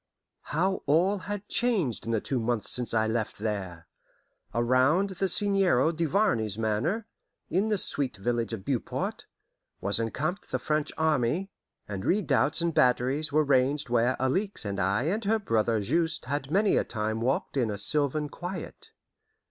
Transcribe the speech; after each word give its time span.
How 0.49 0.81
all 0.87 1.19
had 1.29 1.47
changed 1.47 2.07
in 2.07 2.11
the 2.11 2.19
two 2.19 2.39
months 2.39 2.71
since 2.71 2.91
I 2.91 3.05
left 3.05 3.37
there! 3.37 3.87
Around 4.51 5.11
the 5.11 5.27
Seigneur 5.27 5.91
Duvarney's 5.93 6.57
manor, 6.57 7.05
in 7.51 7.67
the 7.67 7.77
sweet 7.77 8.17
village 8.17 8.51
of 8.51 8.65
Beauport, 8.65 9.27
was 9.79 9.99
encamped 9.99 10.49
the 10.49 10.57
French 10.57 10.91
army, 10.97 11.51
and 11.87 12.03
redoubts 12.03 12.61
and 12.63 12.73
batteries 12.73 13.31
were 13.31 13.43
ranged 13.45 13.89
where 13.89 14.17
Alixe 14.19 14.65
and 14.65 14.79
I 14.79 15.03
and 15.03 15.23
her 15.25 15.37
brother 15.37 15.79
Juste 15.79 16.25
had 16.25 16.49
many 16.49 16.77
a 16.77 16.83
time 16.83 17.21
walked 17.21 17.55
in 17.55 17.69
a 17.69 17.77
sylvan 17.77 18.27
quiet. 18.27 18.93